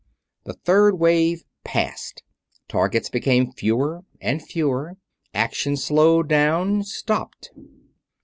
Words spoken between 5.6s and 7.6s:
slowed down... stopped.